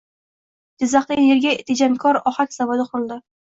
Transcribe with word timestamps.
Jizzaxda 0.83 1.17
energiya 1.25 1.53
tejamkor 1.69 2.21
ohak 2.33 2.59
zavodi 2.59 2.91
qurildi 2.93 3.23